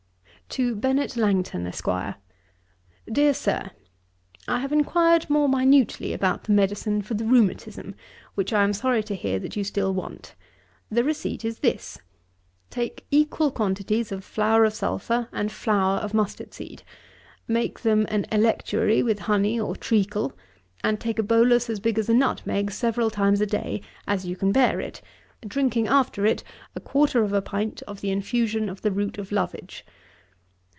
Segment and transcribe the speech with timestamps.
[0.53, 1.87] 'To BENNET LANGTON, ESQ.
[3.09, 3.71] 'DEAR SIR,
[4.49, 7.95] 'I have enquired more minutely about the medicine for the rheumatism,
[8.35, 10.35] which I am sorry to hear that you still want.
[10.89, 11.99] The receipt is this:
[12.69, 16.83] 'Take equal quantities of flour of sulphur, and flour of mustard seed,
[17.47, 20.33] make them an electuary with honey or treacle;
[20.83, 24.35] and take a bolus as big as a nutmeg several times a day, as you
[24.35, 25.01] can bear it:
[25.47, 26.43] drinking after it
[26.75, 29.85] a quarter of a pint of the infusion of the root of Lovage.